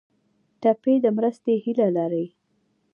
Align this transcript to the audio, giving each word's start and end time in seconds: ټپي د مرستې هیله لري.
ټپي 0.61 0.93
د 1.03 1.05
مرستې 1.17 1.53
هیله 1.63 1.87
لري. 1.97 2.25